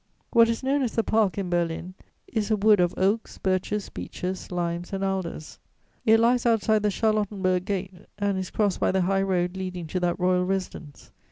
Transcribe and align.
What 0.33 0.49
is 0.49 0.63
known 0.63 0.81
as 0.81 0.93
the 0.95 1.03
Park, 1.03 1.37
in 1.37 1.51
Berlin, 1.51 1.93
is 2.27 2.49
a 2.49 2.57
wood 2.57 2.79
of 2.79 2.95
oaks, 2.97 3.37
birches, 3.37 3.87
beeches, 3.89 4.51
limes 4.51 4.93
and 4.93 5.03
alders. 5.03 5.59
It 6.07 6.19
lies 6.19 6.43
outside 6.43 6.81
the 6.81 6.89
Charlottenburg 6.89 7.65
Gate, 7.65 7.93
and 8.17 8.35
is 8.35 8.49
crossed 8.49 8.79
by 8.79 8.91
the 8.91 9.01
high 9.03 9.21
road 9.21 9.55
leading 9.55 9.85
to 9.85 9.99
that 9.99 10.19
royal 10.19 10.43
residence. 10.43 11.11